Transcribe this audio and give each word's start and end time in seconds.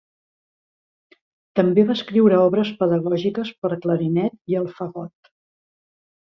També 1.59 1.83
va 1.89 1.97
escriure 1.99 2.39
obres 2.45 2.71
pedagògiques 2.79 3.53
per 3.61 3.71
a 3.77 3.79
clarinet 3.85 4.55
i 4.55 4.59
el 4.63 4.67
fagot. 4.81 5.33